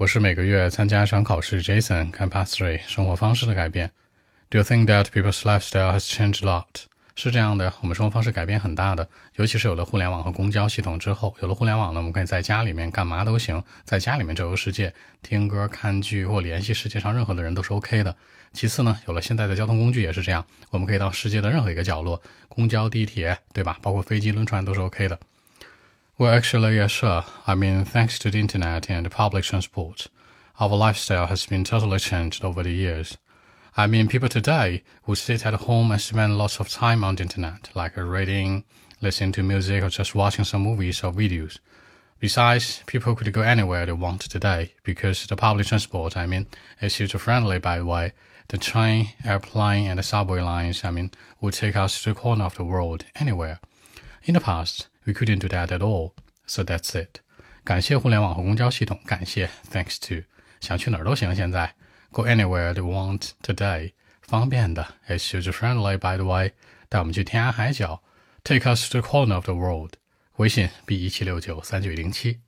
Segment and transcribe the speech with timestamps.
[0.00, 3.90] 我是每个月参加一场考试，Jason 看 Path Three 生活方式的改变。
[4.48, 6.64] Do you think that people's lifestyle has changed a lot？
[7.14, 18.16] 是这样的，我们生活方式改变很大的，尤其是有了互联网和公交系统之后，有了互联网呢，我们可以在家里面干嘛都行，在家里面周游世界，听歌、看剧或联系世界上任何的人都是 OK 的。
[18.54, 23.78] 其次呢，有了现在的交通工具也是这样，我们可以到世界的任何一个角落，公交、地铁，对吧？
[23.82, 25.20] 包括飞机、轮船都是 OK 的。
[26.20, 27.24] Well, actually, yeah, sure.
[27.46, 30.08] I mean, thanks to the internet and the public transport,
[30.58, 33.16] our lifestyle has been totally changed over the years.
[33.74, 37.22] I mean, people today would sit at home and spend lots of time on the
[37.22, 38.64] internet, like reading,
[39.00, 41.58] listening to music, or just watching some movies or videos.
[42.18, 46.48] Besides, people could go anywhere they want today because the public transport, I mean,
[46.82, 48.12] is user-friendly by the way.
[48.48, 52.44] The train, airplane, and the subway lines, I mean, would take us to the corner
[52.44, 53.58] of the world, anywhere.
[54.24, 56.13] In the past, we couldn't do that at all.
[56.45, 57.21] So that's it.
[57.63, 60.25] 感谢互联网和公交系统，感谢 thanks to
[60.59, 61.35] 想去哪儿都行。
[61.35, 61.73] 现在
[62.11, 66.51] go anywhere they want today，方便的，it's user friendly by the way，
[66.89, 68.03] 带我们去天涯海角，
[68.43, 69.93] take us to the corner of the world。
[70.37, 72.39] 微信 b 一七六九三九零七。